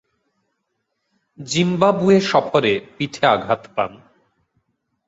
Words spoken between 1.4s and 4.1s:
Zimbabwe সফরে পিঠে আঘাত পান।